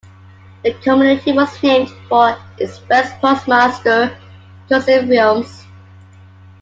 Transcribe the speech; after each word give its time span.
The 0.63 0.73
community 0.81 1.31
was 1.31 1.61
named 1.61 1.89
for 2.09 2.35
its 2.57 2.79
first 2.79 3.13
postmaster, 3.19 4.17
Joseph 4.67 5.05
Wilmes. 5.07 5.65